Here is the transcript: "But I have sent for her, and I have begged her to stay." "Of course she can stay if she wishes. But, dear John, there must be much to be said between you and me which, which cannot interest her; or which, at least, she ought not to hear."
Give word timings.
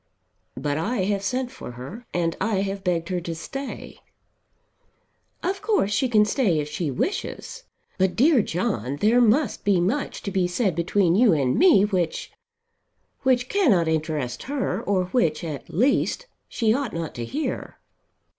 "But 0.57 0.79
I 0.79 1.03
have 1.03 1.21
sent 1.21 1.51
for 1.51 1.73
her, 1.73 2.07
and 2.11 2.35
I 2.41 2.61
have 2.61 2.83
begged 2.83 3.09
her 3.09 3.21
to 3.21 3.35
stay." 3.35 3.99
"Of 5.43 5.61
course 5.61 5.91
she 5.91 6.09
can 6.09 6.25
stay 6.25 6.59
if 6.59 6.67
she 6.67 6.89
wishes. 6.89 7.65
But, 7.99 8.15
dear 8.15 8.41
John, 8.41 8.95
there 8.95 9.21
must 9.21 9.63
be 9.63 9.79
much 9.79 10.23
to 10.23 10.31
be 10.31 10.47
said 10.47 10.73
between 10.75 11.13
you 11.13 11.33
and 11.33 11.55
me 11.55 11.83
which, 11.85 12.31
which 13.21 13.47
cannot 13.47 13.87
interest 13.87 14.41
her; 14.49 14.81
or 14.81 15.05
which, 15.09 15.43
at 15.43 15.69
least, 15.69 16.25
she 16.49 16.73
ought 16.73 16.93
not 16.93 17.13
to 17.13 17.23
hear." 17.23 17.77